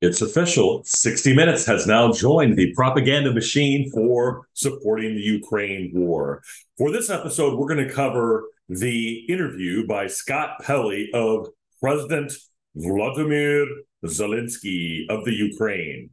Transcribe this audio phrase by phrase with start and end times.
[0.00, 0.82] It's official.
[0.84, 6.40] 60 Minutes has now joined the propaganda machine for supporting the Ukraine war.
[6.76, 11.48] For this episode, we're going to cover the interview by Scott Pelley of
[11.80, 12.32] President
[12.76, 13.66] Vladimir
[14.06, 16.10] Zelensky of the Ukraine.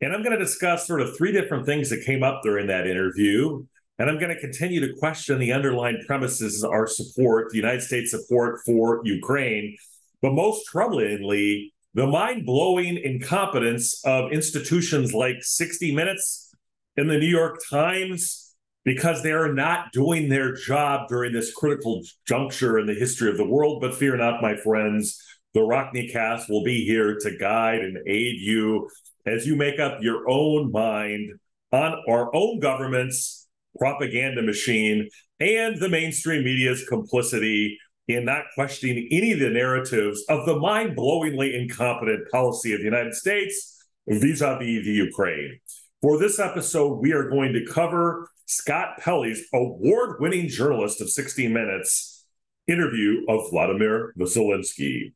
[0.00, 2.86] And I'm going to discuss sort of three different things that came up during that
[2.86, 3.66] interview.
[3.98, 8.12] And I'm going to continue to question the underlying premises our support, the United States
[8.12, 9.76] support for Ukraine.
[10.22, 16.52] But most troublingly, the mind blowing incompetence of institutions like 60 Minutes
[16.96, 22.02] and the New York Times because they are not doing their job during this critical
[22.26, 23.80] juncture in the history of the world.
[23.80, 25.22] But fear not, my friends,
[25.54, 28.88] the Rockne cast will be here to guide and aid you
[29.24, 31.30] as you make up your own mind
[31.72, 33.46] on our own government's
[33.78, 35.08] propaganda machine
[35.40, 40.96] and the mainstream media's complicity in not questioning any of the narratives of the mind
[40.96, 45.58] blowingly incompetent policy of the United States vis a vis the Ukraine.
[46.02, 51.48] For this episode, we are going to cover Scott Pelley's award winning journalist of 60
[51.48, 52.26] Minutes
[52.66, 55.12] interview of Vladimir Zelensky.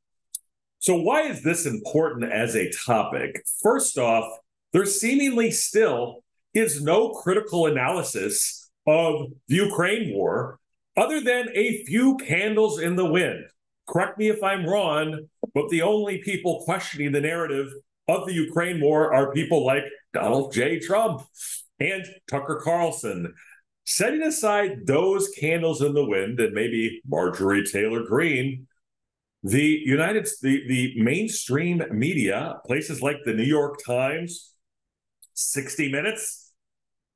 [0.78, 3.42] So, why is this important as a topic?
[3.62, 4.38] First off,
[4.72, 6.22] there seemingly still
[6.54, 10.57] is no critical analysis of the Ukraine war
[10.98, 13.44] other than a few candles in the wind.
[13.86, 17.68] Correct me if I'm wrong, but the only people questioning the narrative
[18.08, 20.80] of the Ukraine war are people like Donald J.
[20.80, 21.22] Trump
[21.78, 23.32] and Tucker Carlson.
[23.84, 28.66] Setting aside those candles in the wind and maybe Marjorie Taylor Greene,
[29.44, 34.52] the United the, the mainstream media, places like the New York Times,
[35.34, 36.52] 60 Minutes,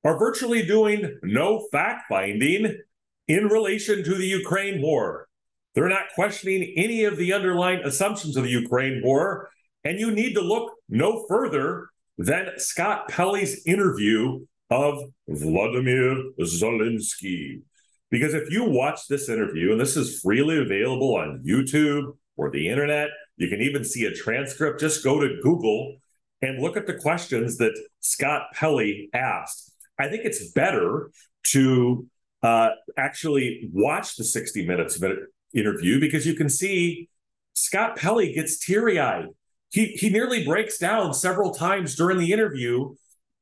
[0.04, 2.78] are virtually doing no fact finding
[3.28, 5.28] in relation to the Ukraine war.
[5.74, 9.48] They're not questioning any of the underlying assumptions of the Ukraine war.
[9.84, 17.62] And you need to look no further than Scott Pelley's interview of Vladimir Zelensky.
[18.10, 22.68] Because if you watch this interview, and this is freely available on YouTube or the
[22.68, 24.80] internet, you can even see a transcript.
[24.80, 25.96] Just go to Google
[26.42, 29.72] and look at the questions that Scott Pelley asked.
[29.98, 31.10] I think it's better
[31.44, 32.06] to
[32.42, 35.12] uh, actually watch the 60 minutes of
[35.54, 37.08] interview because you can see
[37.54, 39.26] Scott Pelley gets teary eyed.
[39.70, 42.94] He, he nearly breaks down several times during the interview.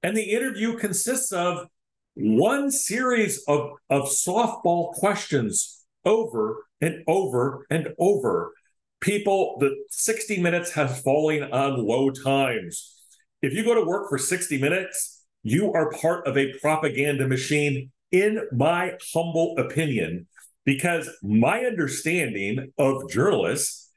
[0.02, 1.66] And the interview consists of
[2.14, 8.52] one series of, of softball questions over and over and over.
[9.00, 13.02] People, the 60 minutes has fallen on low times.
[13.42, 17.90] If you go to work for 60 minutes, you are part of a propaganda machine
[18.12, 20.26] in my humble opinion,
[20.64, 23.90] because my understanding of journalists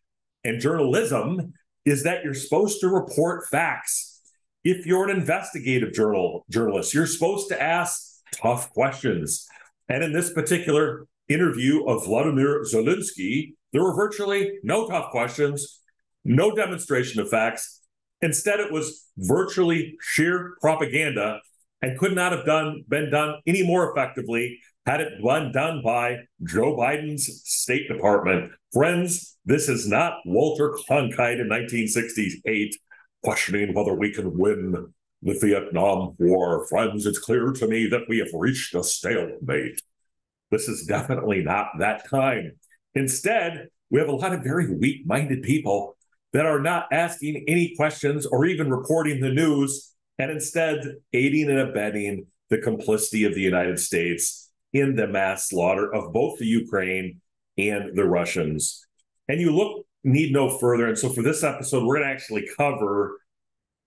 [0.44, 1.54] and journalism
[1.86, 4.22] is that you're supposed to report facts.
[4.64, 9.46] If you're an investigative journal journalist, you're supposed to ask tough questions.
[9.90, 15.82] And in this particular interview of Vladimir Zelensky, there were virtually no tough questions,
[16.24, 17.82] no demonstration of facts.
[18.22, 21.42] Instead, it was virtually sheer propaganda
[21.84, 26.18] and could not have done been done any more effectively had it been done by
[26.44, 28.52] Joe Biden's State Department.
[28.72, 32.76] Friends, this is not Walter Cronkite in 1968
[33.22, 36.66] questioning whether we can win the Vietnam War.
[36.68, 39.82] Friends, it's clear to me that we have reached a stalemate.
[40.52, 42.54] This is definitely not that time.
[42.96, 45.98] Instead, we have a lot of very weak minded people
[46.32, 51.60] that are not asking any questions or even reporting the news and instead aiding and
[51.60, 57.22] abetting the complicity of the United States in the mass slaughter of both the Ukraine
[57.58, 58.86] and the Russians.
[59.28, 60.88] And you look, need no further.
[60.88, 63.20] And so for this episode, we're going to actually cover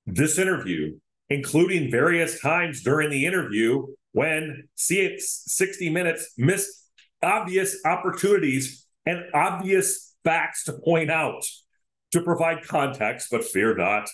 [0.06, 0.98] this interview,
[1.28, 6.88] including various times during the interview when 60 Minutes missed
[7.22, 11.44] obvious opportunities and obvious facts to point out
[12.12, 14.08] to provide context, but fear not.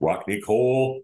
[0.00, 1.00] Rockne Cole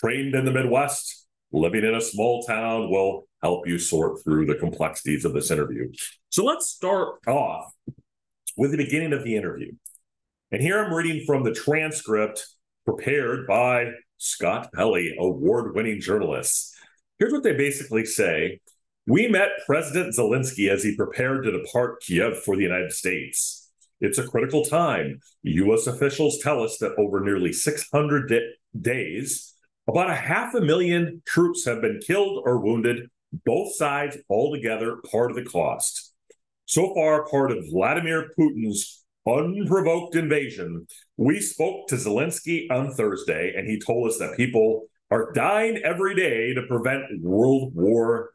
[0.00, 4.54] trained in the Midwest, living in a small town will help you sort through the
[4.54, 5.90] complexities of this interview.
[6.28, 7.72] So let's start off
[8.56, 9.72] with the beginning of the interview.
[10.50, 12.46] And here I'm reading from the transcript
[12.84, 16.74] prepared by Scott Pelley, award winning journalist.
[17.18, 18.60] Here's what they basically say
[19.06, 23.70] We met President Zelensky as he prepared to depart Kiev for the United States.
[24.00, 25.20] It's a critical time.
[25.42, 25.86] U.S.
[25.86, 29.54] officials tell us that over nearly 600 di- days,
[29.88, 33.08] about a half a million troops have been killed or wounded,
[33.44, 36.12] both sides altogether part of the cost.
[36.66, 40.86] So far, part of Vladimir Putin's unprovoked invasion.
[41.16, 46.14] We spoke to Zelensky on Thursday, and he told us that people are dying every
[46.14, 48.30] day to prevent World War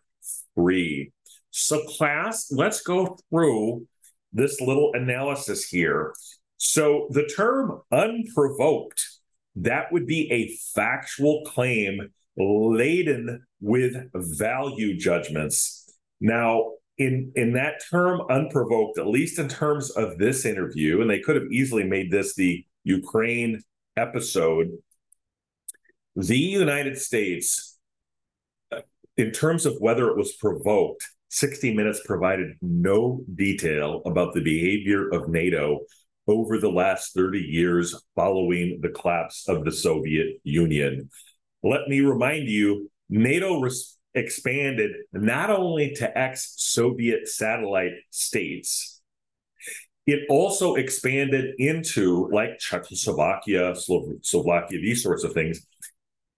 [0.58, 1.12] III.
[1.52, 3.88] So, class, let's go through
[4.34, 6.14] this little analysis here.
[6.58, 9.15] So, the term unprovoked,
[9.58, 15.90] that would be a factual claim laden with value judgments.
[16.20, 21.20] Now, in in that term unprovoked at least in terms of this interview and they
[21.20, 23.62] could have easily made this the ukraine
[23.98, 24.70] episode
[26.16, 27.78] the united states
[28.72, 28.80] uh,
[29.18, 35.10] in terms of whether it was provoked 60 minutes provided no detail about the behavior
[35.10, 35.82] of nato
[36.28, 41.10] over the last 30 years following the collapse of the soviet union
[41.64, 49.02] let me remind you nato res- expanded not only to ex Soviet satellite states,
[50.08, 55.66] it also expanded into like Czechoslovakia, Slovakia, these sorts of things.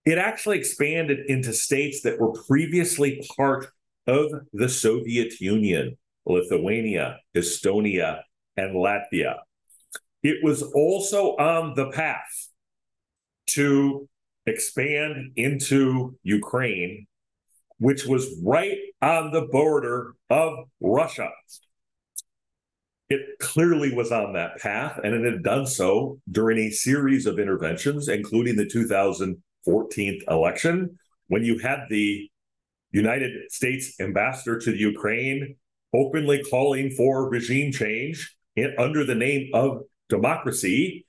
[0.06, 3.68] It actually expanded into states that were previously part
[4.08, 8.22] of the Soviet Union Lithuania, Estonia,
[8.56, 9.36] and Latvia.
[10.24, 12.50] It was also on the path
[13.52, 14.08] to
[14.46, 17.08] expand into Ukraine
[17.80, 21.30] which was right on the border of Russia.
[23.10, 27.40] It clearly was on that path, and it had done so during a series of
[27.40, 30.98] interventions, including the 2014 election,
[31.28, 32.30] when you had the
[32.92, 35.56] United States ambassador to Ukraine
[35.94, 38.36] openly calling for regime change
[38.78, 41.06] under the name of democracy.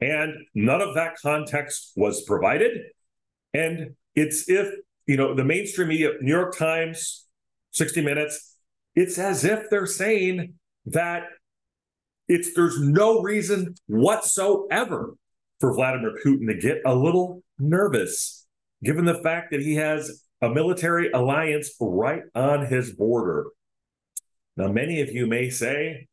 [0.00, 2.78] And none of that context was provided.
[3.54, 4.68] And it's if
[5.06, 7.26] you know, the mainstream media, New York Times,
[7.72, 8.56] 60 Minutes,
[8.94, 10.54] it's as if they're saying
[10.86, 11.24] that
[12.28, 15.14] it's there's no reason whatsoever
[15.60, 18.46] for Vladimir Putin to get a little nervous,
[18.82, 23.46] given the fact that he has a military alliance right on his border.
[24.56, 26.08] Now, many of you may say,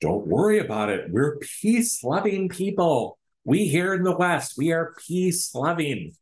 [0.00, 1.06] don't worry about it.
[1.10, 3.18] We're peace loving people.
[3.44, 6.12] We here in the West, we are peace loving.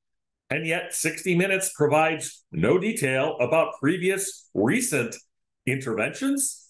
[0.50, 5.16] And yet, 60 Minutes provides no detail about previous recent
[5.66, 6.68] interventions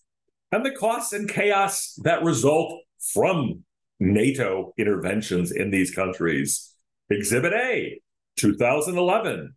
[0.52, 2.80] and the costs and chaos that result
[3.12, 3.64] from
[3.98, 6.74] NATO interventions in these countries.
[7.10, 8.00] Exhibit A,
[8.36, 9.54] 2011,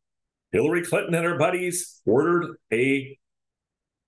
[0.51, 3.17] Hillary Clinton and her buddies ordered a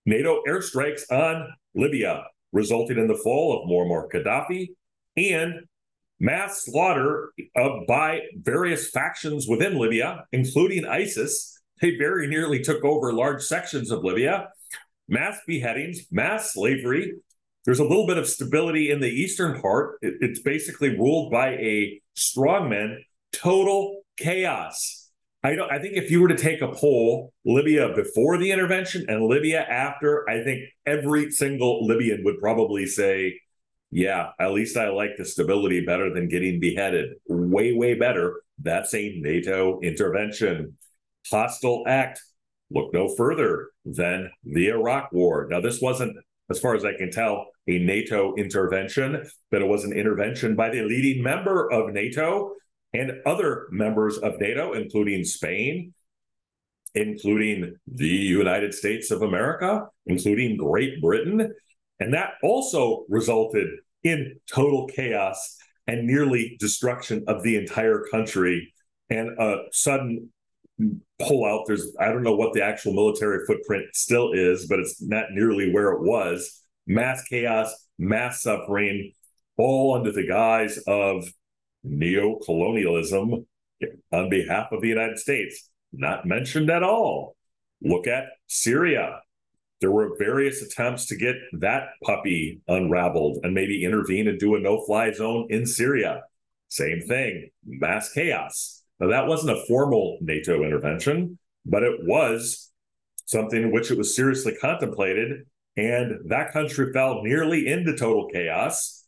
[0.06, 4.69] NATO airstrikes on Libya, resulting in the fall of Muammar Gaddafi
[5.18, 5.62] and
[6.19, 11.60] mass slaughter of, by various factions within Libya, including ISIS.
[11.81, 14.50] They very nearly took over large sections of Libya,
[15.07, 17.13] mass beheadings, mass slavery.
[17.66, 19.98] There's a little bit of stability in the eastern part.
[20.01, 22.98] It, it's basically ruled by a strongman,
[23.31, 24.99] total chaos.
[25.44, 29.06] I don't I think if you were to take a poll, Libya before the intervention
[29.07, 33.39] and Libya after, I think every single Libyan would probably say
[33.91, 37.13] yeah, at least I like the stability better than getting beheaded.
[37.27, 38.41] Way, way better.
[38.59, 40.77] That's a NATO intervention.
[41.30, 42.21] Hostile act.
[42.71, 45.47] Look no further than the Iraq War.
[45.50, 46.18] Now, this wasn't,
[46.51, 50.69] as far as I can tell, a NATO intervention, but it was an intervention by
[50.69, 52.53] the leading member of NATO
[52.94, 55.93] and other members of NATO, including Spain,
[56.96, 61.53] including the United States of America, including Great Britain,
[62.00, 63.67] and that also resulted
[64.03, 68.74] in total chaos and nearly destruction of the entire country
[69.10, 70.29] and a sudden
[71.22, 71.65] pullout.
[71.67, 75.72] There's, I don't know what the actual military footprint still is, but it's not nearly
[75.74, 76.63] where it was.
[76.88, 79.13] Mass chaos, mass suffering,
[79.58, 81.27] all under the guise of
[81.83, 83.45] neo colonialism
[84.12, 85.69] on behalf of the United States.
[85.91, 87.36] Not mentioned at all.
[87.81, 89.21] Look at Syria.
[89.81, 94.59] There were various attempts to get that puppy unraveled and maybe intervene and do a
[94.59, 96.24] no fly zone in Syria.
[96.67, 98.83] Same thing, mass chaos.
[99.00, 102.71] Now, that wasn't a formal NATO intervention, but it was
[103.25, 105.45] something in which it was seriously contemplated.
[105.77, 109.05] And that country fell nearly into total chaos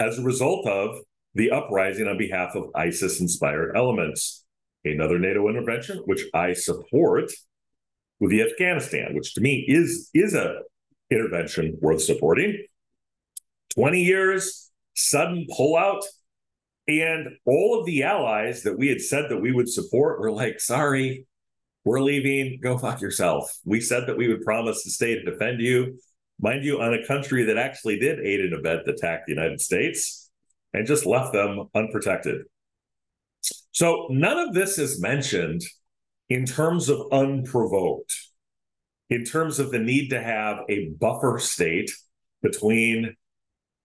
[0.00, 0.96] as a result of
[1.34, 4.44] the uprising on behalf of ISIS inspired elements.
[4.84, 7.30] Another NATO intervention, which I support,
[8.18, 10.60] with the Afghanistan, which to me is is a
[11.10, 12.66] intervention worth supporting.
[13.74, 16.02] 20 years, sudden pullout,
[16.88, 20.60] and all of the allies that we had said that we would support were like,
[20.60, 21.26] sorry,
[21.84, 22.58] we're leaving.
[22.62, 23.56] Go fuck yourself.
[23.64, 25.98] We said that we would promise to stay to defend you.
[26.40, 29.60] mind you, on a country that actually did aid and abet the attack the United
[29.60, 30.19] States
[30.72, 32.42] and just left them unprotected.
[33.72, 35.62] So none of this is mentioned
[36.28, 38.14] in terms of unprovoked,
[39.08, 41.90] in terms of the need to have a buffer state
[42.42, 43.14] between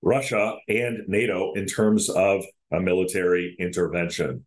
[0.02, 4.46] Russia and NATO in terms of a military intervention.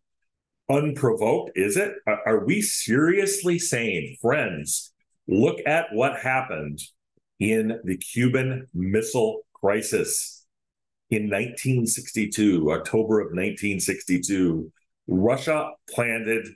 [0.69, 1.93] Unprovoked, is it?
[2.07, 4.93] Are we seriously saying, friends,
[5.27, 6.79] look at what happened
[7.39, 10.38] in the Cuban Missile Crisis
[11.09, 14.71] in 1962, October of 1962?
[15.07, 16.47] Russia planted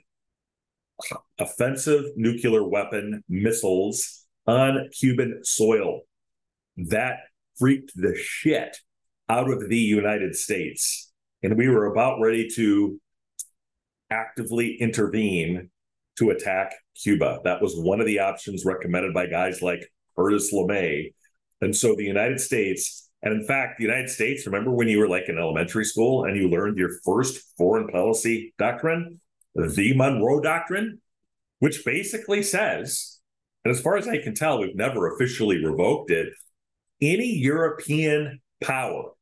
[1.38, 6.02] offensive nuclear weapon missiles on Cuban soil.
[6.76, 7.18] That
[7.58, 8.76] freaked the shit
[9.28, 11.12] out of the United States.
[11.42, 13.00] And we were about ready to
[14.10, 15.70] actively intervene
[16.18, 17.40] to attack Cuba.
[17.44, 21.12] That was one of the options recommended by guys like Curtis LeMay.
[21.60, 25.08] And so the United States, and in fact, the United States, remember when you were
[25.08, 29.20] like in elementary school and you learned your first foreign policy doctrine?
[29.54, 31.00] the Monroe Doctrine,
[31.60, 33.20] which basically says,
[33.64, 36.32] and as far as I can tell, we've never officially revoked it,
[37.00, 39.12] any European power,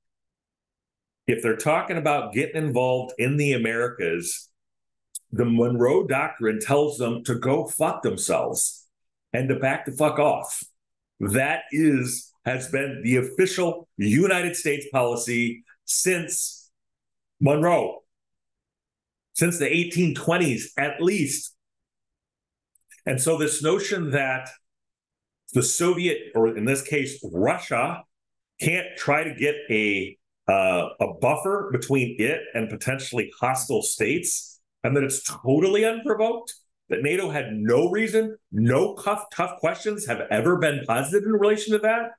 [1.26, 4.48] if they're talking about getting involved in the Americas,
[5.30, 8.86] the Monroe Doctrine tells them to go fuck themselves
[9.32, 10.62] and to back the fuck off.
[11.20, 16.70] That is has been the official United States policy since
[17.40, 18.02] Monroe
[19.34, 21.54] since the 1820s at least.
[23.06, 24.48] And so, this notion that
[25.54, 28.04] the Soviet, or in this case, Russia,
[28.60, 30.16] can't try to get a
[30.48, 36.54] uh, a buffer between it and potentially hostile states, and that it's totally unprovoked.
[36.88, 41.72] That NATO had no reason, no tough, tough questions have ever been posited in relation
[41.72, 42.10] to that.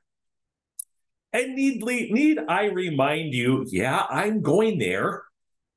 [1.33, 3.65] And need need I remind you?
[3.67, 5.23] Yeah, I'm going there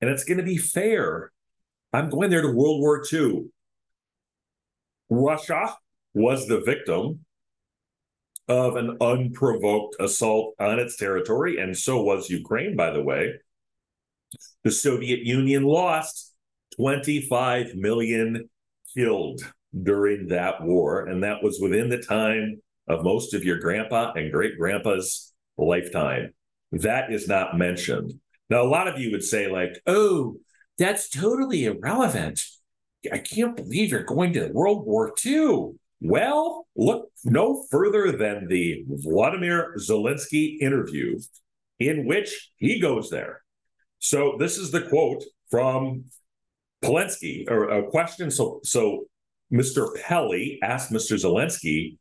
[0.01, 1.33] and it's going to be fair.
[1.93, 3.47] I'm going there to World War II.
[5.09, 5.77] Russia
[6.15, 7.21] was the victim
[8.49, 13.35] of an unprovoked assault on its territory, and so was Ukraine, by the way.
[14.63, 16.35] The Soviet Union lost
[16.77, 18.49] 25 million
[18.95, 19.41] killed
[19.83, 24.33] during that war, and that was within the time of most of your grandpa and
[24.33, 25.26] great grandpa's
[25.65, 26.35] lifetime.
[26.73, 28.15] That is not mentioned.
[28.51, 30.37] Now, a lot of you would say, like, oh,
[30.79, 32.41] that's totally irrelevant.
[33.13, 35.73] I can't believe you're going to World War II.
[36.01, 41.19] Well, look no further than the Vladimir Zelensky interview
[41.79, 43.43] in which he goes there.
[43.99, 46.05] So this is the quote from
[46.85, 48.31] Zelensky, or a question.
[48.31, 49.05] So, so
[49.53, 49.89] Mr.
[50.03, 51.17] Pelley asked Mr.
[51.17, 51.97] Zelensky,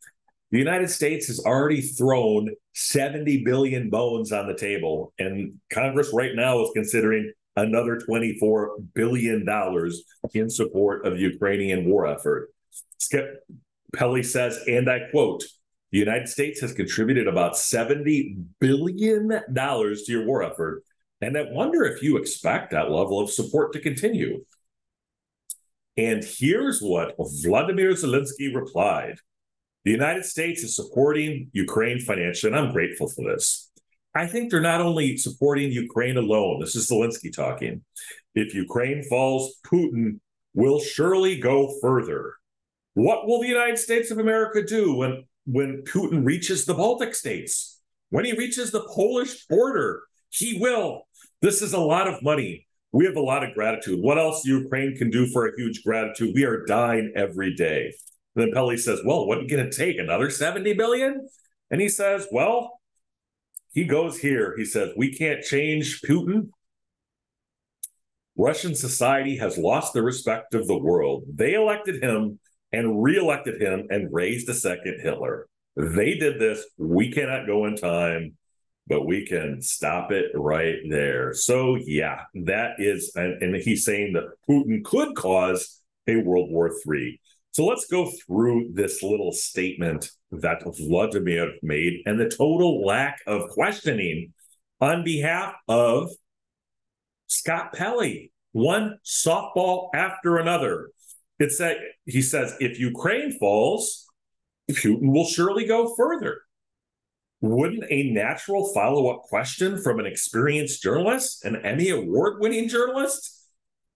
[0.51, 6.35] the United States has already thrown 70 billion bones on the table, and Congress right
[6.35, 9.45] now is considering another $24 billion
[10.33, 12.49] in support of the Ukrainian war effort.
[12.97, 13.43] Skip
[13.95, 15.43] Pelley says, and I quote,
[15.91, 20.83] the United States has contributed about $70 billion to your war effort.
[21.21, 24.43] And I wonder if you expect that level of support to continue.
[25.95, 29.15] And here's what Vladimir Zelensky replied
[29.85, 33.71] The United States is supporting Ukraine financially, and I'm grateful for this.
[34.15, 36.59] I think they're not only supporting Ukraine alone.
[36.59, 37.83] This is Zelensky talking.
[38.33, 40.19] If Ukraine falls, Putin
[40.55, 42.33] will surely go further.
[42.95, 47.79] What will the United States of America do when, when Putin reaches the Baltic states?
[48.09, 51.03] When he reaches the Polish border, he will.
[51.41, 52.65] This is a lot of money.
[52.91, 53.99] We have a lot of gratitude.
[54.01, 56.33] What else Ukraine can do for a huge gratitude?
[56.33, 57.93] We are dying every day.
[58.35, 59.97] And then Pelley says, Well, what are you going to take?
[59.97, 61.27] Another 70 billion?
[61.71, 62.79] And he says, Well,
[63.73, 64.55] he goes here.
[64.57, 66.49] He says, We can't change Putin.
[68.37, 71.23] Russian society has lost the respect of the world.
[71.33, 72.39] They elected him
[72.71, 75.47] and reelected him and raised a second Hitler.
[75.77, 76.65] They did this.
[76.77, 78.35] We cannot go in time,
[78.87, 81.33] but we can stop it right there.
[81.33, 86.71] So, yeah, that is, and, and he's saying that Putin could cause a World War
[86.87, 87.19] III.
[87.55, 93.47] So let's go through this little statement that Vladimir made and the total lack of
[93.47, 94.33] questioning
[94.81, 96.11] on behalf of
[97.27, 100.89] Scott Pelley, one softball after another.
[101.39, 104.05] It's that he says if Ukraine falls,
[104.69, 106.41] Putin will surely go further.
[107.39, 113.34] Wouldn't a natural follow up question from an experienced journalist, an Emmy Award winning journalist,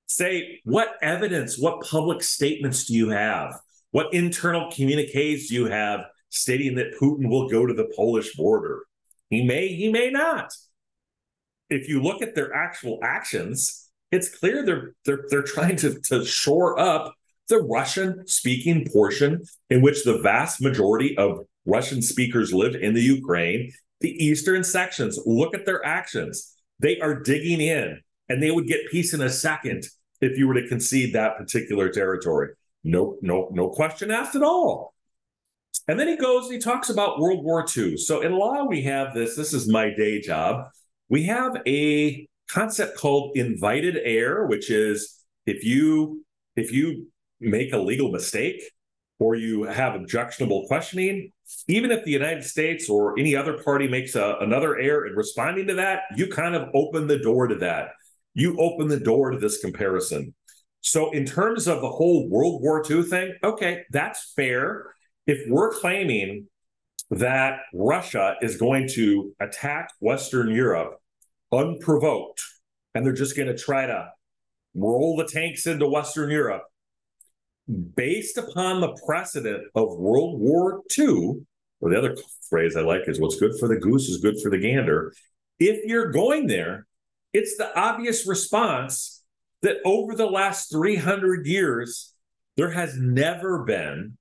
[0.09, 3.53] say what evidence, what public statements do you have?
[3.91, 8.83] What internal communiques do you have stating that Putin will go to the Polish border.
[9.29, 10.53] He may, he may not.
[11.69, 16.25] If you look at their actual actions, it's clear they're they're they're trying to, to
[16.25, 17.13] shore up
[17.47, 23.01] the Russian speaking portion in which the vast majority of Russian speakers live in the
[23.01, 25.19] Ukraine, the eastern sections.
[25.27, 26.55] Look at their actions.
[26.79, 29.87] They are digging in and they would get peace in a second
[30.21, 32.49] if you were to concede that particular territory.
[32.83, 34.93] No, no, no question asked at all.
[35.87, 37.97] And then he goes and he talks about World War II.
[37.97, 39.35] So in law, we have this.
[39.35, 40.67] This is my day job.
[41.09, 46.23] We have a concept called invited error, which is if you
[46.55, 47.07] if you
[47.39, 48.61] make a legal mistake
[49.19, 51.31] or you have objectionable questioning,
[51.67, 55.67] even if the United States or any other party makes a, another error in responding
[55.67, 57.89] to that, you kind of open the door to that.
[58.39, 60.33] You open the door to this comparison.
[60.79, 64.93] So, in terms of the whole World War II thing, okay, that's fair.
[65.27, 66.47] If we're claiming
[67.11, 71.01] that Russia is going to attack Western Europe
[71.51, 72.41] unprovoked,
[72.95, 74.09] and they're just going to try to
[74.73, 76.63] roll the tanks into Western Europe,
[77.93, 81.41] based upon the precedent of World War II,
[81.81, 82.15] or the other
[82.49, 85.11] phrase I like is what's good for the goose is good for the gander.
[85.59, 86.87] If you're going there,
[87.33, 89.23] it's the obvious response
[89.61, 92.13] that over the last 300 years,
[92.57, 94.17] there has never been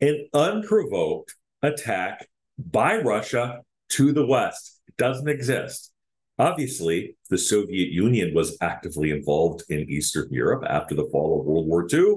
[0.00, 4.80] an unprovoked attack by Russia to the West.
[4.88, 5.92] It doesn't exist.
[6.38, 11.66] Obviously, the Soviet Union was actively involved in Eastern Europe after the fall of World
[11.66, 12.16] War II.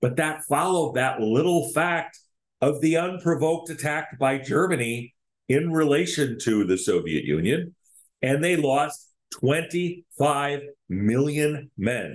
[0.00, 2.18] But that followed that little fact
[2.60, 5.14] of the unprovoked attack by Germany
[5.48, 7.74] in relation to the Soviet Union.
[8.20, 12.14] And they lost 25 million men.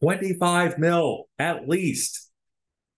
[0.00, 2.30] 25 mil at least.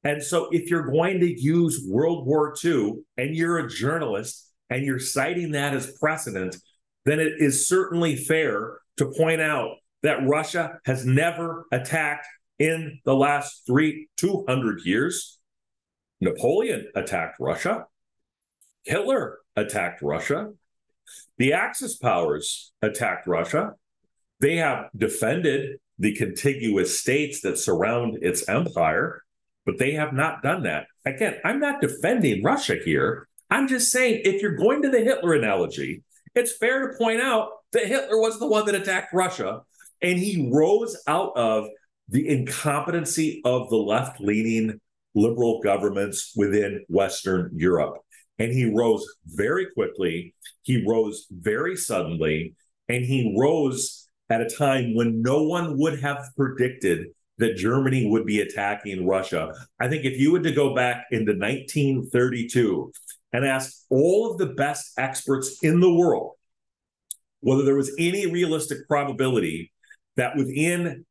[0.03, 4.85] And so, if you're going to use World War II and you're a journalist and
[4.85, 6.57] you're citing that as precedent,
[7.05, 12.27] then it is certainly fair to point out that Russia has never attacked
[12.59, 15.39] in the last three, 200 years.
[16.21, 17.87] Napoleon attacked Russia.
[18.85, 20.53] Hitler attacked Russia.
[21.41, 23.73] The Axis powers attacked Russia.
[24.41, 29.23] They have defended the contiguous states that surround its empire,
[29.65, 30.85] but they have not done that.
[31.07, 33.27] Again, I'm not defending Russia here.
[33.49, 36.03] I'm just saying if you're going to the Hitler analogy,
[36.35, 39.63] it's fair to point out that Hitler was the one that attacked Russia
[40.03, 41.69] and he rose out of
[42.11, 44.79] the incompetency of the left leaning
[45.15, 47.97] liberal governments within Western Europe.
[48.41, 52.55] And he rose very quickly, he rose very suddenly,
[52.89, 58.25] and he rose at a time when no one would have predicted that Germany would
[58.25, 59.53] be attacking Russia.
[59.79, 62.93] I think if you were to go back into 1932
[63.33, 66.33] and ask all of the best experts in the world
[67.41, 69.73] whether there was any realistic probability
[70.17, 71.05] that within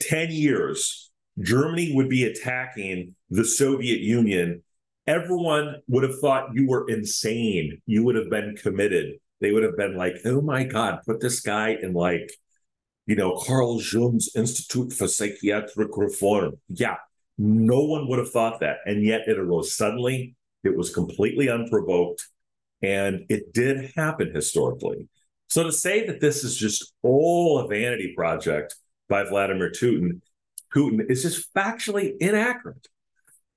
[0.00, 4.62] 10 years, Germany would be attacking the Soviet Union,
[5.06, 7.80] everyone would have thought you were insane.
[7.86, 9.14] You would have been committed.
[9.40, 12.30] They would have been like, oh my God, put this guy in like,
[13.06, 16.54] you know, Carl Jung's Institute for Psychiatric Reform.
[16.68, 16.96] Yeah,
[17.38, 18.78] no one would have thought that.
[18.86, 20.34] And yet it arose suddenly.
[20.64, 22.26] It was completely unprovoked.
[22.82, 25.08] And it did happen historically.
[25.48, 28.74] So to say that this is just all a vanity project
[29.08, 30.20] by Vladimir Putin,
[30.74, 32.88] Putin is just factually inaccurate.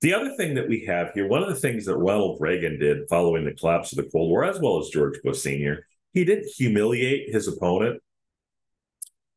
[0.02, 3.10] The other thing that we have here, one of the things that Ronald Reagan did
[3.10, 6.48] following the collapse of the Cold War, as well as George Bush Sr., he didn't
[6.56, 8.02] humiliate his opponent.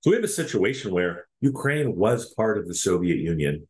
[0.01, 3.67] So we have a situation where Ukraine was part of the Soviet Union.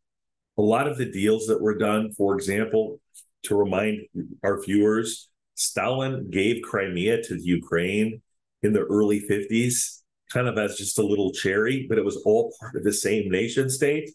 [0.59, 3.01] A lot of the deals that were done, for example,
[3.45, 4.03] to remind
[4.43, 8.21] our viewers, Stalin gave Crimea to Ukraine
[8.63, 10.03] in the early 50s
[10.33, 13.31] kind of as just a little cherry, but it was all part of the same
[13.31, 14.11] nation state.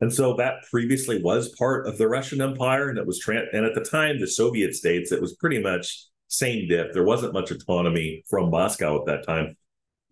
[0.00, 3.64] And so that previously was part of the Russian Empire, and it was trans- and
[3.64, 6.92] at the time the Soviet states, it was pretty much same dip.
[6.92, 9.56] There wasn't much autonomy from Moscow at that time.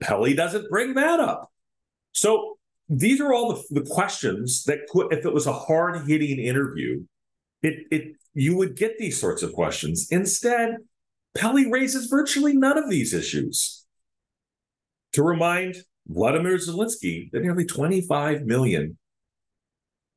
[0.03, 1.53] Pelley doesn't bring that up.
[2.12, 6.38] So these are all the, the questions that could, if it was a hard hitting
[6.38, 7.05] interview,
[7.62, 10.09] it it you would get these sorts of questions.
[10.11, 10.77] Instead,
[11.37, 13.85] Pelley raises virtually none of these issues
[15.12, 18.99] to remind Vladimir Zelensky that nearly 25 million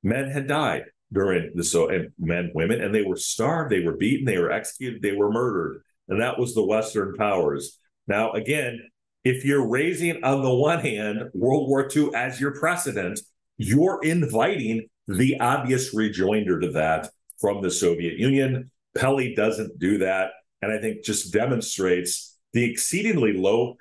[0.04, 3.98] men had died during the so and men, women, and they were starved, they were
[3.98, 5.82] beaten, they were executed, they were murdered.
[6.08, 7.80] And that was the Western powers.
[8.08, 8.80] Now, again,
[9.24, 13.20] if you're raising on the one hand World War II as your precedent,
[13.58, 17.10] you're inviting the obvious rejoinder to that
[17.40, 18.72] from the Soviet Union.
[18.96, 20.32] Pelley doesn't do that.
[20.62, 23.76] And I think just demonstrates the exceedingly low.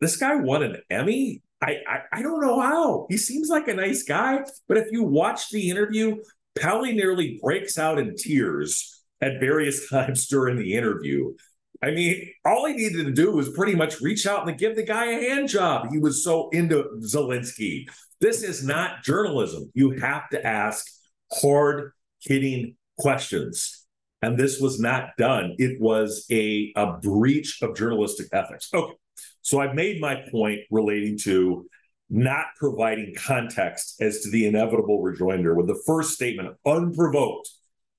[0.00, 1.42] This guy won an Emmy.
[1.60, 3.06] I, I, I don't know how.
[3.08, 6.16] He seems like a nice guy, but if you watch the interview,
[6.58, 11.34] Pelley nearly breaks out in tears at various times during the interview.
[11.82, 14.82] I mean, all he needed to do was pretty much reach out and give the
[14.82, 15.88] guy a hand job.
[15.92, 17.86] He was so into Zelensky.
[18.20, 19.70] This is not journalism.
[19.74, 20.86] You have to ask
[21.32, 23.86] hard hitting questions.
[24.22, 25.54] And this was not done.
[25.58, 28.68] It was a, a breach of journalistic ethics.
[28.74, 28.94] Okay.
[29.48, 31.66] So I've made my point relating to
[32.10, 37.48] not providing context as to the inevitable rejoinder with the first statement, unprovoked,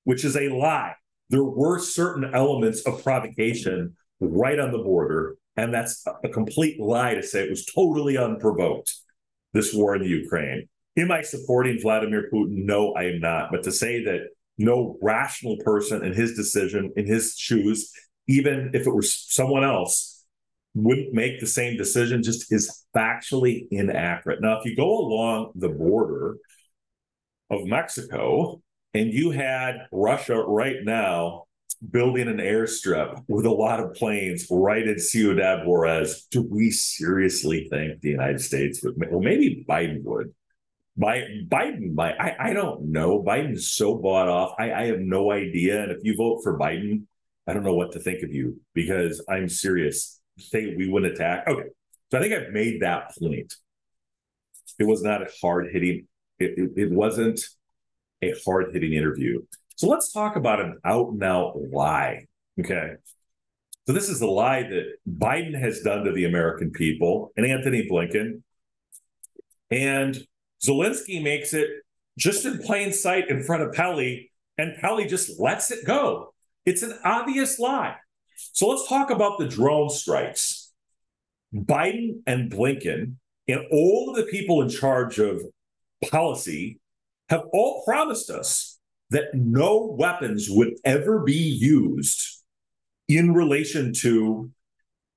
[0.03, 0.93] which is a lie.
[1.31, 7.15] There were certain elements of provocation right on the border, and that's a complete lie
[7.15, 8.93] to say it was totally unprovoked,
[9.53, 10.69] this war in the Ukraine.
[10.97, 12.65] Am I supporting Vladimir Putin?
[12.65, 13.49] No, I am not.
[13.51, 14.27] But to say that
[14.59, 17.91] no rational person in his decision, in his shoes,
[18.27, 20.18] even if it were someone else,
[20.75, 24.41] wouldn't make the same decision just is factually inaccurate.
[24.41, 26.37] Now, if you go along the border
[27.49, 28.61] of Mexico
[28.93, 31.45] and you had Russia right now
[31.91, 37.67] building an airstrip with a lot of planes right in Ciudad Juarez, do we seriously
[37.69, 38.95] think the United States would?
[39.09, 40.33] Well, maybe Biden would.
[40.99, 43.23] Biden, by I, I don't know.
[43.23, 44.53] Biden's so bought off.
[44.59, 45.81] I, I have no idea.
[45.81, 47.03] And if you vote for Biden,
[47.47, 50.18] I don't know what to think of you because I'm serious.
[50.39, 51.47] Say we wouldn't attack.
[51.47, 51.69] Okay.
[52.11, 53.53] So I think I've made that point.
[54.79, 56.07] It was not a hard hitting,
[56.39, 57.41] it, it, it wasn't
[58.21, 59.41] a hard hitting interview.
[59.75, 62.25] So let's talk about an out and out lie.
[62.59, 62.93] Okay.
[63.87, 67.87] So this is the lie that Biden has done to the American people and Antony
[67.89, 68.41] Blinken.
[69.71, 70.17] And
[70.65, 71.69] Zelensky makes it
[72.17, 76.33] just in plain sight in front of Pelley, and Pelley just lets it go.
[76.65, 77.95] It's an obvious lie.
[78.53, 80.71] So let's talk about the drone strikes.
[81.53, 83.15] Biden and Blinken
[83.47, 85.41] and all of the people in charge of
[86.09, 86.79] policy
[87.29, 92.43] have all promised us that no weapons would ever be used
[93.07, 94.51] in relation to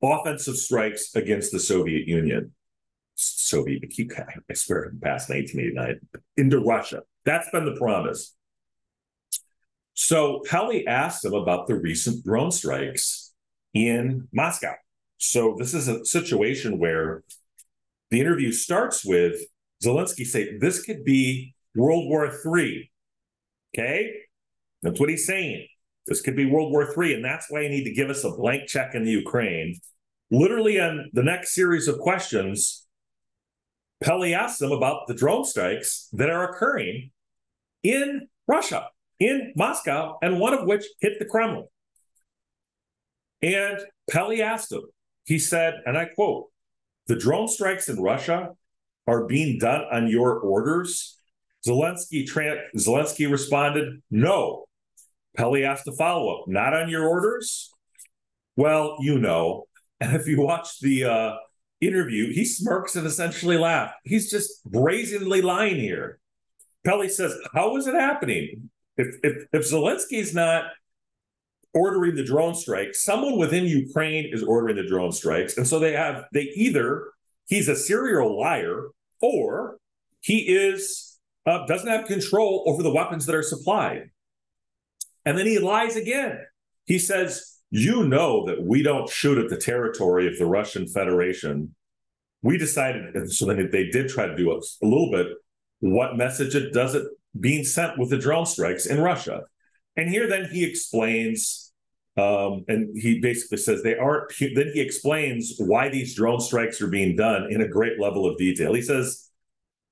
[0.02, 2.52] offensive strikes against the Soviet Union.
[3.14, 6.00] Soviet, I swear, past 1989,
[6.38, 7.02] into Russia.
[7.24, 8.34] That's been the promise.
[9.94, 13.32] So Pelley asked him about the recent drone strikes
[13.74, 14.74] in Moscow.
[15.18, 17.22] So this is a situation where
[18.10, 19.40] the interview starts with
[19.82, 22.90] Zelensky say this could be World War III.
[23.74, 24.12] Okay,
[24.82, 25.66] that's what he's saying.
[26.06, 28.30] This could be World War III, and that's why you need to give us a
[28.30, 29.80] blank check in the Ukraine.
[30.30, 32.86] Literally, on the next series of questions,
[34.02, 37.10] Pelley asks them about the drone strikes that are occurring
[37.82, 38.88] in Russia,
[39.22, 41.66] in Moscow, and one of which hit the Kremlin.
[43.40, 43.78] And
[44.10, 44.82] Pelley asked him,
[45.24, 46.46] he said, and I quote,
[47.06, 48.50] the drone strikes in Russia
[49.06, 51.18] are being done on your orders.
[51.66, 54.64] Zelensky, tra- Zelensky responded, no.
[55.36, 57.70] Pelley asked a follow up, not on your orders?
[58.56, 59.66] Well, you know.
[60.02, 61.34] And if you watch the uh,
[61.80, 63.92] interview, he smirks and essentially laughs.
[64.02, 66.18] He's just brazenly lying here.
[66.84, 68.70] Pelley says, How is it happening?
[68.96, 70.64] If, if, if Zelensky's not
[71.74, 75.56] ordering the drone strikes, someone within Ukraine is ordering the drone strikes.
[75.56, 77.08] And so they have, they either,
[77.46, 78.88] he's a serial liar
[79.20, 79.78] or
[80.20, 84.10] he is, uh, doesn't have control over the weapons that are supplied.
[85.24, 86.38] And then he lies again.
[86.84, 91.74] He says, you know that we don't shoot at the territory of the Russian Federation.
[92.42, 95.28] We decided, and so then they did try to do a, a little bit.
[95.80, 97.06] What message it does it
[97.38, 99.42] being sent with the drone strikes in Russia?
[99.96, 101.72] And here, then he explains,
[102.16, 104.32] um, and he basically says they aren't.
[104.38, 108.38] Then he explains why these drone strikes are being done in a great level of
[108.38, 108.72] detail.
[108.72, 109.28] He says,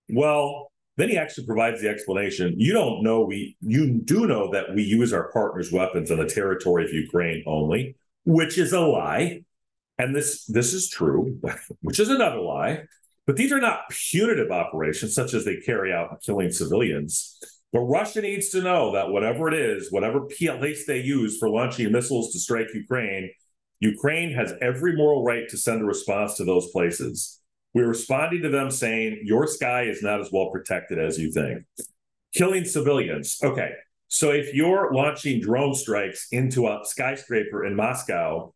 [0.08, 2.54] "Well, then he actually provides the explanation.
[2.58, 6.26] You don't know we you do know that we use our partners' weapons on the
[6.26, 9.42] territory of Ukraine only, which is a lie.
[9.98, 11.40] And this this is true,
[11.80, 12.84] which is another lie.
[13.30, 17.38] But these are not punitive operations such as they carry out killing civilians.
[17.72, 21.92] But Russia needs to know that whatever it is, whatever place they use for launching
[21.92, 23.30] missiles to strike Ukraine,
[23.78, 27.40] Ukraine has every moral right to send a response to those places.
[27.72, 31.62] We're responding to them saying, Your sky is not as well protected as you think.
[32.34, 33.38] Killing civilians.
[33.44, 33.70] Okay.
[34.08, 38.52] So if you're launching drone strikes into a skyscraper in Moscow,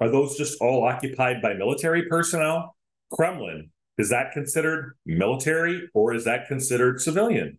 [0.00, 2.78] are those just all occupied by military personnel?
[3.12, 7.58] Kremlin, is that considered military or is that considered civilian?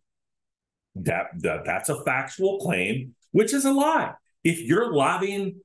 [0.95, 4.13] That, that that's a factual claim, which is a lie.
[4.43, 5.61] if you're lobbing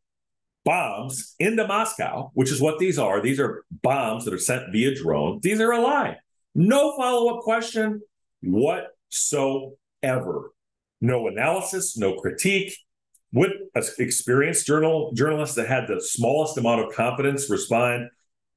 [0.65, 4.95] bombs into Moscow, which is what these are, these are bombs that are sent via
[4.95, 6.17] drone, these are a lie.
[6.55, 8.03] No follow up question
[8.43, 10.53] whatsoever.
[11.01, 12.77] No analysis, no critique.
[13.33, 18.11] Would an experienced journal journalist that had the smallest amount of confidence respond,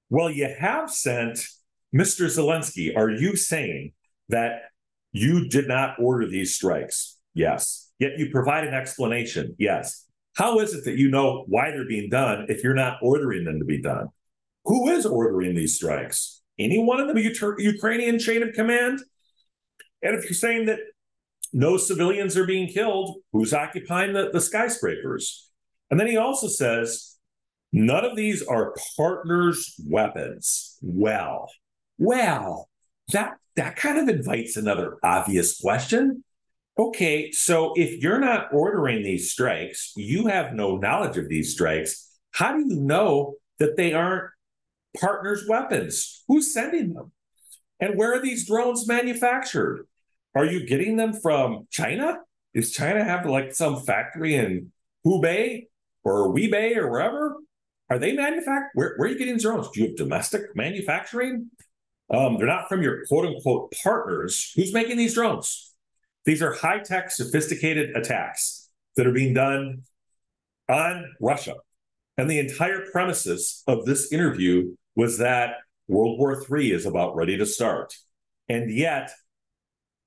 [0.09, 1.47] Well, you have sent
[1.95, 2.25] Mr.
[2.25, 2.95] Zelensky.
[2.95, 3.93] Are you saying
[4.29, 4.63] that
[5.11, 7.17] you did not order these strikes?
[7.33, 7.91] Yes.
[7.99, 9.55] Yet you provide an explanation.
[9.57, 10.05] Yes.
[10.35, 13.59] How is it that you know why they're being done if you're not ordering them
[13.59, 14.09] to be done?
[14.65, 16.41] Who is ordering these strikes?
[16.59, 18.99] Anyone in the Ukrainian chain of command?
[20.01, 20.79] And if you're saying that
[21.53, 25.49] no civilians are being killed, who's occupying the, the skyscrapers?
[25.89, 27.15] And then he also says,
[27.71, 30.77] none of these are partners' weapons.
[30.81, 31.49] Well,
[31.97, 32.69] well,
[33.11, 36.23] that that kind of invites another obvious question.
[36.77, 42.11] Okay, so if you're not ordering these strikes, you have no knowledge of these strikes.
[42.31, 44.31] How do you know that they aren't
[44.99, 46.23] partners' weapons?
[46.27, 47.13] Who's sending them?
[47.79, 49.87] And where are these drones manufactured?
[50.33, 52.19] Are you getting them from China?
[52.53, 54.71] Does China have like some factory in
[55.05, 55.67] Hubei
[56.03, 57.37] or Weebei or wherever?
[57.89, 58.71] Are they manufactured?
[58.73, 59.69] Where, where, are you getting drones?
[59.69, 61.51] Do you have domestic manufacturing?
[62.13, 64.51] Um, they're not from your quote unquote partners.
[64.55, 65.73] Who's making these drones?
[66.25, 69.83] These are high tech, sophisticated attacks that are being done
[70.69, 71.55] on Russia.
[72.17, 75.55] And the entire premises of this interview was that
[75.87, 77.93] World War III is about ready to start.
[78.47, 79.11] And yet,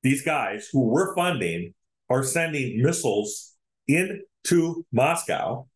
[0.02, 1.74] these guys who we're funding
[2.08, 3.54] are sending missiles
[3.86, 5.66] into Moscow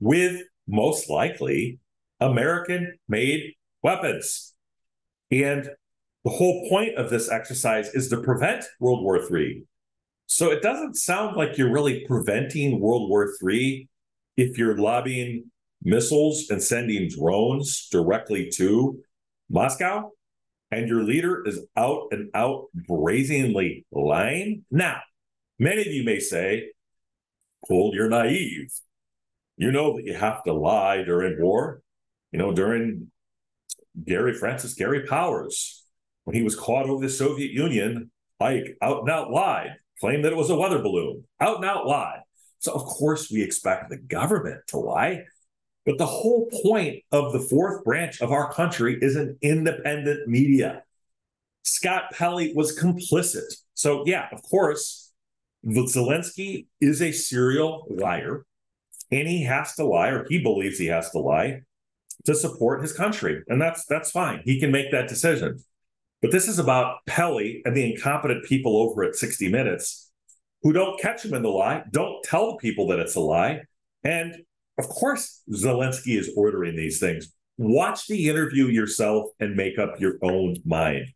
[0.00, 1.78] with most likely
[2.20, 4.53] American made weapons.
[5.30, 5.68] And
[6.24, 9.64] the whole point of this exercise is to prevent World War III.
[10.26, 13.88] So it doesn't sound like you're really preventing World War III
[14.36, 15.50] if you're lobbying
[15.82, 18.98] missiles and sending drones directly to
[19.50, 20.10] Moscow
[20.74, 24.64] and your leader is out and out brazenly lying.
[24.70, 25.00] Now,
[25.58, 26.70] many of you may say,
[27.68, 28.72] Cole, you're naive.
[29.56, 31.80] You know that you have to lie during war.
[32.32, 33.10] You know, during
[34.02, 35.84] Gary Francis, Gary Powers,
[36.24, 40.32] when he was caught over the Soviet Union, Ike out and out lied, claimed that
[40.32, 42.20] it was a weather balloon, out and out lied.
[42.58, 45.24] So, of course, we expect the government to lie.
[45.86, 50.82] But the whole point of the fourth branch of our country is an independent media.
[51.62, 53.52] Scott Pelley was complicit.
[53.74, 55.12] So, yeah, of course,
[55.64, 58.44] Zelensky is a serial liar,
[59.10, 61.62] and he has to lie, or he believes he has to lie
[62.24, 63.42] to support his country.
[63.48, 64.42] And that's that's fine.
[64.44, 65.62] He can make that decision.
[66.22, 70.10] But this is about Pelley and the incompetent people over at 60 Minutes
[70.62, 73.60] who don't catch him in the lie, don't tell the people that it's a lie.
[74.02, 74.34] And
[74.78, 77.32] of course, Zelensky is ordering these things.
[77.58, 81.08] Watch the interview yourself and make up your own mind.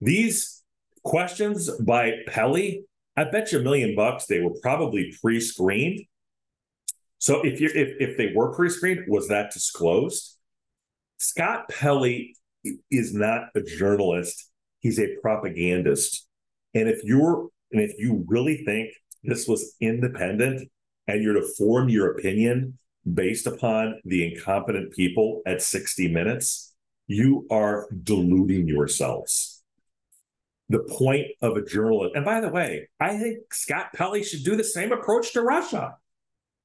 [0.00, 0.62] These
[1.04, 2.84] questions by Pelley,
[3.16, 6.00] I bet you a million bucks they were probably pre-screened.
[7.18, 10.36] So if you if if they were pre-screened, was that disclosed?
[11.18, 12.36] Scott Pelley
[12.90, 14.50] is not a journalist;
[14.80, 16.26] he's a propagandist.
[16.74, 20.70] And if you're and if you really think this was independent
[21.06, 22.78] and you're to form your opinion
[23.12, 26.74] based upon the incompetent people at 60 minutes,
[27.06, 29.62] you are deluding yourselves.
[30.68, 34.54] The point of a journalist, and by the way, I think Scott Pelley should do
[34.54, 35.96] the same approach to Russia.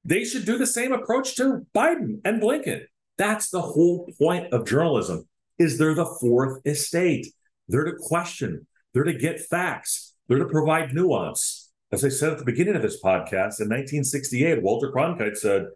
[0.04, 2.82] They should do the same approach to Biden and Blinken.
[3.16, 5.26] That's the whole point of journalism
[5.58, 7.28] is they're the fourth estate.
[7.68, 11.70] They're to question, they're to get facts, they're to provide nuance.
[11.92, 15.66] As I said at the beginning of this podcast, in 1968, Walter Cronkite said,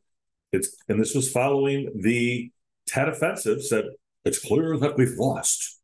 [0.52, 2.50] it's and this was following the
[2.86, 3.62] Tet offensive.
[3.62, 3.84] Said
[4.24, 5.78] it's clear that we've lost.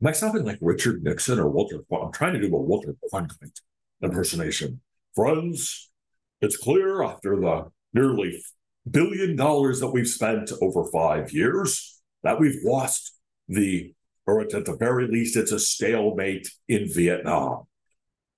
[0.00, 1.80] Am I sounding like Richard Nixon or Walter?
[1.90, 3.60] I'm trying to do a Walter Cronkite
[4.00, 4.80] impersonation.
[5.14, 5.90] Friends,
[6.40, 8.42] it's clear after the nearly
[8.88, 13.14] billion dollars that we've spent over five years that we've lost
[13.48, 13.92] the,
[14.26, 17.64] or at the very least, it's a stalemate in Vietnam.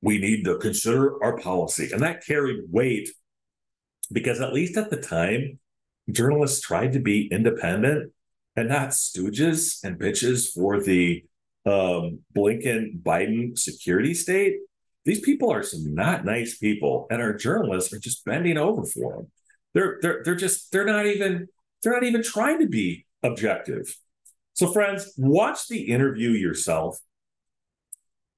[0.03, 1.91] We need to consider our policy.
[1.93, 3.11] And that carried weight
[4.13, 5.59] because at least at the time,
[6.11, 8.13] journalists tried to be independent
[8.57, 11.25] and not stooges and bitches for the
[11.67, 14.57] um, Blinken Biden security state.
[15.05, 19.17] These people are some not nice people, and our journalists are just bending over for
[19.17, 19.31] them.
[19.75, 21.49] They're they're they're just they're not even
[21.83, 23.97] they're not even trying to be objective.
[24.53, 26.99] So, friends, watch the interview yourself.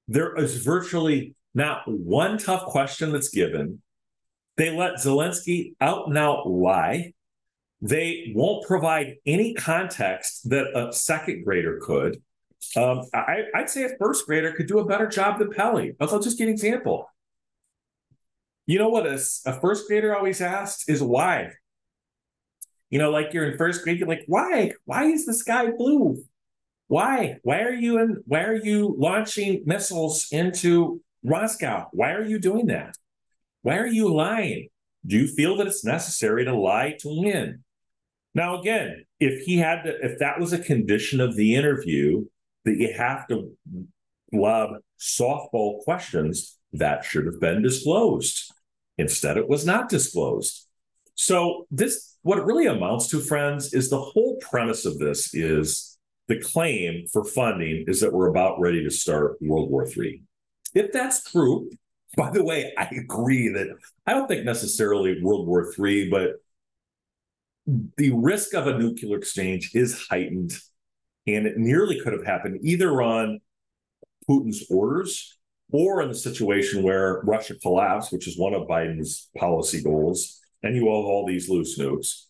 [0.07, 3.81] There is virtually not one tough question that's given
[4.57, 7.13] They let Zelensky out and out lie.
[7.81, 12.21] They won't provide any context that a second grader could.
[12.75, 15.95] Um, I, I'd say a first grader could do a better job than Pelley.
[15.99, 17.09] I'll just give an example.
[18.65, 21.51] You know what a, a first grader always asks is why.
[22.89, 24.71] You know, like you're in first grade, you're like, why?
[24.85, 26.23] Why is the sky blue?
[26.87, 27.37] Why?
[27.43, 28.23] Why are you in?
[28.25, 31.87] Why are you launching missiles into Moscow?
[31.91, 32.95] Why are you doing that?
[33.63, 34.69] Why are you lying?
[35.05, 37.63] Do you feel that it's necessary to lie to win?
[38.35, 42.25] Now, again, if he had to, if that was a condition of the interview,
[42.65, 43.51] that you have to
[44.31, 48.51] lob softball questions, that should have been disclosed.
[48.97, 50.67] Instead, it was not disclosed.
[51.15, 55.97] So, this, what it really amounts to, friends, is the whole premise of this is
[56.27, 60.23] the claim for funding is that we're about ready to start World War III.
[60.73, 61.69] If that's true,
[62.15, 63.67] by the way, I agree that
[64.05, 66.35] I don't think necessarily World War III, but
[67.97, 70.53] the risk of a nuclear exchange is heightened.
[71.25, 73.39] And it nearly could have happened either on
[74.29, 75.37] Putin's orders
[75.71, 80.75] or in the situation where Russia collapsed, which is one of Biden's policy goals, and
[80.75, 82.25] you have all these loose nukes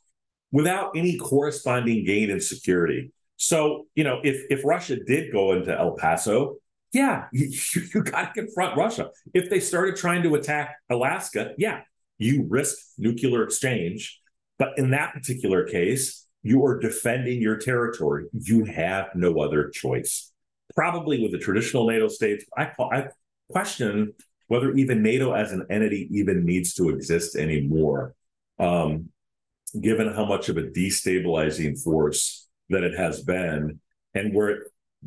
[0.52, 3.12] without any corresponding gain in security.
[3.36, 6.58] So, you know, if if Russia did go into El Paso,
[6.94, 7.52] yeah, you,
[7.94, 9.10] you got to confront Russia.
[9.34, 11.82] If they started trying to attack Alaska, yeah,
[12.18, 14.20] you risk nuclear exchange.
[14.60, 18.26] But in that particular case, you are defending your territory.
[18.34, 20.32] You have no other choice.
[20.76, 23.08] Probably with the traditional NATO states, I, I
[23.50, 24.14] question
[24.48, 28.14] whether even NATO as an entity even needs to exist anymore,
[28.60, 29.10] um,
[29.80, 33.80] given how much of a destabilizing force that it has been,
[34.14, 34.64] and where it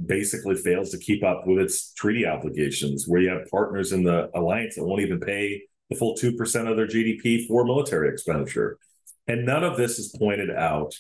[0.07, 4.31] basically fails to keep up with its treaty obligations, where you have partners in the
[4.35, 8.79] alliance that won't even pay the full 2% of their GDP for military expenditure.
[9.27, 10.95] And none of this is pointed out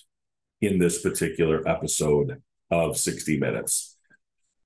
[0.67, 3.97] in this particular episode of 60 Minutes.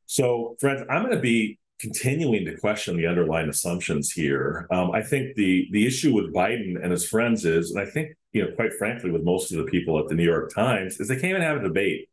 [0.06, 4.66] So, friends, I'm going to be continuing to question the underlying assumptions here.
[4.70, 8.16] Um, I think the the issue with Biden and his friends is, and I think
[8.32, 11.08] you know, quite frankly, with most of the people at the New York Times, is
[11.08, 12.08] they can't even have a debate.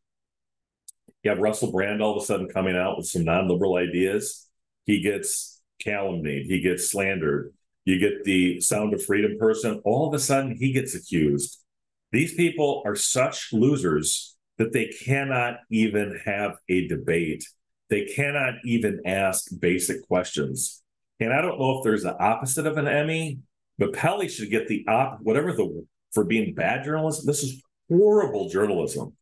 [1.24, 4.48] You have Russell Brand all of a sudden coming out with some non-liberal ideas.
[4.86, 6.46] He gets calumniated.
[6.46, 7.54] He gets slandered.
[7.84, 9.82] You get the Sound of Freedom person.
[9.84, 11.62] All of a sudden, he gets accused.
[12.12, 17.44] These people are such losers that they cannot even have a debate
[17.90, 20.84] they cannot even ask basic questions.
[21.20, 23.40] And I don't know if there's the opposite of an Emmy,
[23.78, 27.26] but Pelley should get the op whatever the for being bad journalism.
[27.26, 29.14] This is horrible journalism.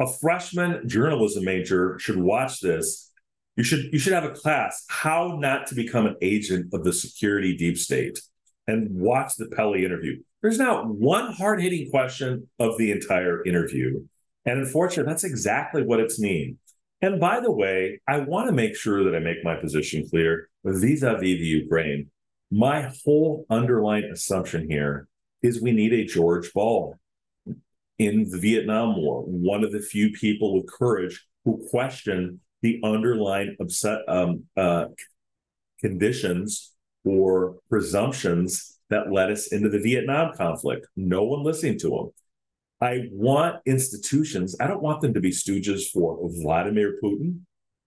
[0.00, 3.10] A freshman journalism major should watch this.
[3.56, 6.92] You should you should have a class how not to become an agent of the
[6.92, 8.20] security deep state
[8.66, 10.22] and watch the Pelley interview.
[10.42, 14.04] There's not one hard hitting question of the entire interview.
[14.44, 16.58] And unfortunately, that's exactly what it's mean.
[17.00, 20.48] And by the way, I want to make sure that I make my position clear
[20.64, 22.10] vis a vis the Ukraine.
[22.50, 25.06] My whole underlying assumption here
[25.42, 26.96] is we need a George Ball
[27.98, 33.56] in the Vietnam War, one of the few people with courage who question the underlying
[33.60, 34.86] upset, um, uh,
[35.80, 36.72] conditions
[37.04, 40.86] or presumptions that led us into the Vietnam conflict.
[40.96, 42.10] No one listening to him.
[42.80, 47.40] I want institutions, I don't want them to be stooges for Vladimir Putin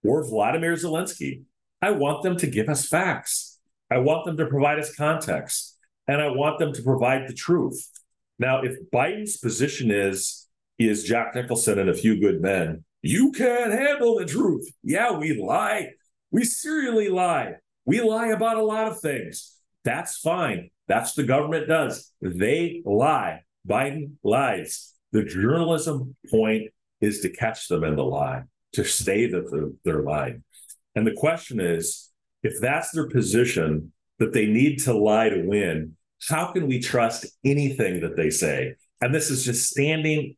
[0.04, 1.44] or Vladimir Zelensky.
[1.82, 3.60] I want them to give us facts.
[3.90, 5.78] I want them to provide us context.
[6.08, 7.90] And I want them to provide the truth.
[8.38, 13.72] Now, if Biden's position is is Jack Nicholson and a few good men, you can't
[13.72, 14.68] handle the truth.
[14.84, 15.92] Yeah, we lie.
[16.32, 17.56] We serially lie.
[17.86, 19.56] We lie about a lot of things.
[19.84, 20.70] That's fine.
[20.88, 22.12] That's the government does.
[22.22, 23.41] They lie.
[23.67, 24.94] Biden lies.
[25.12, 30.04] The journalism point is to catch them in the lie, to say that they're, they're
[30.04, 30.44] lying.
[30.96, 32.12] And the question is
[32.44, 35.96] if that's their position, that they need to lie to win,
[36.30, 38.76] how can we trust anything that they say?
[39.01, 40.36] And this is just standing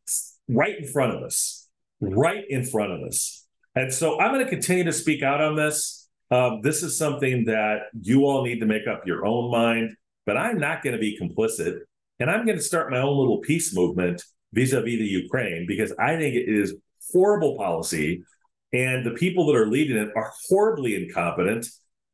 [0.48, 1.68] right in front of us,
[2.00, 3.46] right in front of us.
[3.74, 6.03] And so I'm going to continue to speak out on this.
[6.30, 9.94] Um, this is something that you all need to make up your own mind,
[10.26, 11.80] but I'm not going to be complicit
[12.20, 14.22] and I'm going to start my own little peace movement
[14.52, 16.74] vis-a-vis the Ukraine because I think it is
[17.12, 18.22] horrible policy
[18.72, 21.66] and the people that are leading it are horribly incompetent.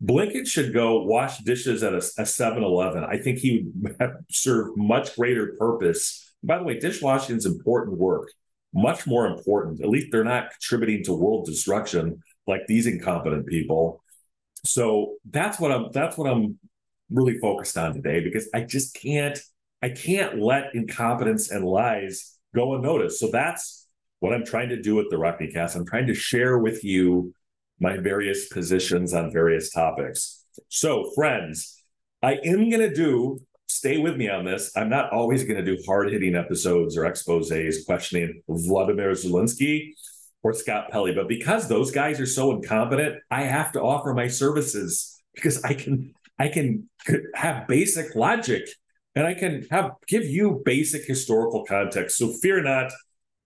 [0.03, 3.05] Blinken should go wash dishes at a, a 7-Eleven.
[3.05, 3.97] I think he would
[4.31, 6.35] serve much greater purpose.
[6.43, 8.31] By the way, dishwashing is important work,
[8.75, 9.83] much more important.
[9.83, 14.00] At least they're not contributing to world destruction like these incompetent people.
[14.65, 16.59] So that's what I'm that's what I'm
[17.11, 19.39] really focused on today because I just can't,
[19.83, 23.19] I can't let incompetence and lies go unnoticed.
[23.19, 23.89] So that's
[24.21, 25.77] what I'm trying to do with the Rockne Cast.
[25.77, 27.35] I'm trying to share with you
[27.81, 30.45] my various positions on various topics.
[30.69, 31.83] So, friends,
[32.23, 33.39] I am going to do,
[33.69, 34.71] stay with me on this.
[34.77, 39.93] I'm not always going to do hard hitting episodes or exposes questioning Vladimir Zelensky
[40.43, 41.15] or Scott Pelley.
[41.15, 45.75] But because those guys are so incompetent, I have to offer my services because I
[45.75, 46.89] can I can
[47.35, 48.67] have basic logic
[49.15, 52.17] and I can have give you basic historical context.
[52.17, 52.93] So fear not,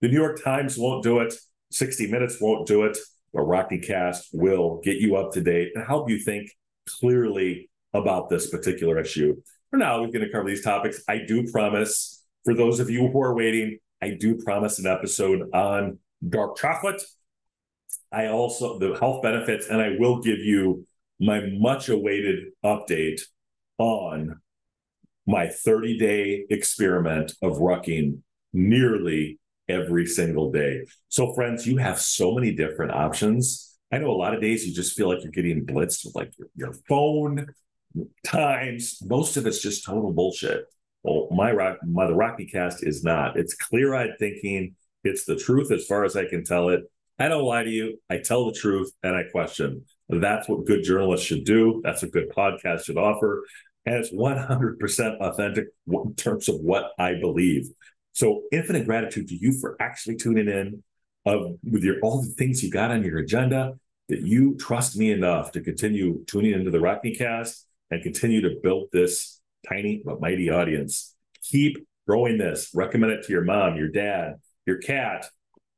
[0.00, 1.34] the New York Times won't do it,
[1.70, 2.96] 60 Minutes won't do it,
[3.32, 6.50] but Rockne Cast will get you up to date and help you think
[6.88, 9.36] clearly about this particular issue.
[9.70, 11.02] For now, we're going to cover these topics.
[11.08, 15.48] I do promise, for those of you who are waiting, I do promise an episode
[15.52, 17.02] on dark chocolate.
[18.12, 20.86] I also, the health benefits, and I will give you
[21.20, 23.22] my much awaited update
[23.78, 24.40] on
[25.26, 28.18] my 30 day experiment of rucking
[28.52, 30.84] nearly every single day.
[31.08, 33.76] So, friends, you have so many different options.
[33.90, 36.32] I know a lot of days you just feel like you're getting blitzed with like
[36.38, 37.46] your, your phone
[38.24, 38.98] times.
[39.04, 40.64] Most of it's just total bullshit.
[41.02, 43.36] Well, my rock, my the Rockne Cast is not.
[43.38, 44.74] It's clear eyed thinking.
[45.04, 46.82] It's the truth as far as I can tell it.
[47.18, 48.00] I don't lie to you.
[48.10, 49.84] I tell the truth and I question.
[50.08, 51.80] That's what good journalists should do.
[51.84, 53.44] That's what good podcast should offer.
[53.86, 57.68] And it's 100% authentic in terms of what I believe.
[58.12, 60.82] So infinite gratitude to you for actually tuning in
[61.26, 63.74] of with your all the things you got on your agenda
[64.08, 68.56] that you trust me enough to continue tuning into the Rockne cast and continue to
[68.62, 71.14] build this tiny but mighty audience.
[71.42, 72.70] Keep growing this.
[72.74, 74.34] Recommend it to your mom, your dad,
[74.66, 75.26] your cat,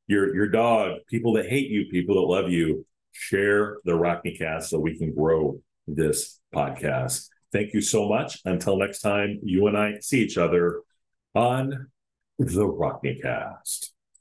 [0.06, 2.86] your your dog, people that hate you, people that love you.
[3.12, 7.28] Share the Rockne cast so we can grow this podcast.
[7.52, 8.40] Thank you so much.
[8.44, 10.82] Until next time, you and I see each other
[11.34, 11.88] on
[12.38, 13.95] the Rockne Cast.